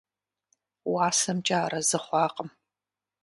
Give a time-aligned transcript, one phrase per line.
[0.91, 2.49] УасэмкӀэ арэзы хъуакъым.